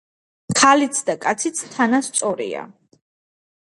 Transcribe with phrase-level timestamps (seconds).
[0.59, 2.67] ქალიც და კაციც თანასწორია